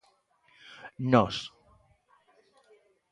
[1.11, 1.37] 'Nós'.